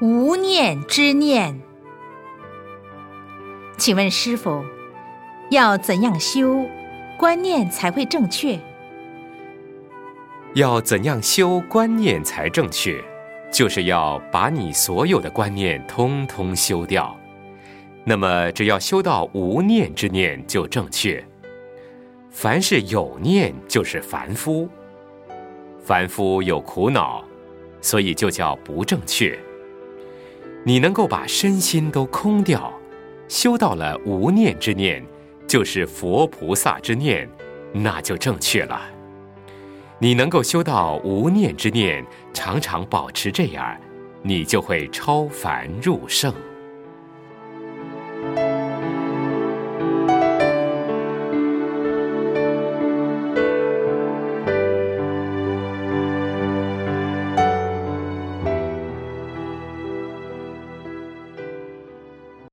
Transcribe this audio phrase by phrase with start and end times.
[0.00, 1.60] 无念之念。
[3.76, 4.64] 请问师傅，
[5.50, 6.64] 要怎样修，
[7.18, 8.58] 观念才会正确？
[10.54, 12.98] 要怎样修观念才正确？
[13.52, 17.14] 就是要把你所有的观念通通修掉。
[18.02, 21.22] 那么，只要修到无念之念就正确。
[22.30, 24.66] 凡是有念，就是凡夫。
[25.84, 27.22] 凡夫有苦恼，
[27.82, 29.38] 所以就叫不正确。
[30.64, 32.72] 你能够把身心都空掉，
[33.28, 35.04] 修到了无念之念，
[35.46, 37.28] 就是佛菩萨之念，
[37.72, 38.80] 那就正确了。
[39.98, 43.76] 你能够修到无念之念，常常保持这样，
[44.22, 46.32] 你就会超凡入圣。